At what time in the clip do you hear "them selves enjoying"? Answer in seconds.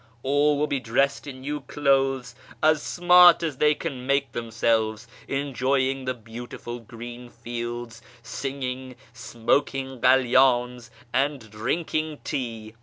4.31-6.05